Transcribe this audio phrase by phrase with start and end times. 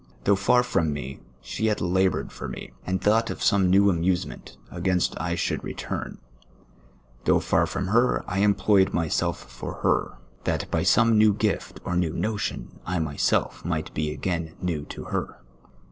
[0.23, 4.25] Though far from me, she yet labom*ed for me, and thought of some new amuse
[4.25, 6.17] ment against I should return;
[7.25, 11.95] though far from her, I employed myself for her, that by some new gift or
[11.95, 15.39] new notion I myself might be again new to her.